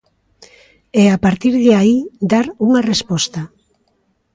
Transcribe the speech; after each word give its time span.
E 1.01 1.03
a 1.15 1.17
partir 1.25 1.53
de 1.63 1.71
aí, 1.81 1.97
dar 2.31 2.45
unha 2.67 2.85
resposta. 2.91 3.41